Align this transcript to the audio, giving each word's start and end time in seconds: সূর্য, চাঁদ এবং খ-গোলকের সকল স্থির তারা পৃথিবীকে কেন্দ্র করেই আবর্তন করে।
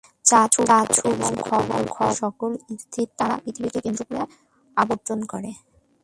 সূর্য, 0.25 0.77
চাঁদ 0.91 1.07
এবং 1.11 1.31
খ-গোলকের 1.41 2.11
সকল 2.21 2.51
স্থির 2.79 3.07
তারা 3.17 3.35
পৃথিবীকে 3.43 3.79
কেন্দ্র 3.85 4.01
করেই 4.09 4.27
আবর্তন 4.77 5.19
করে। 5.31 5.51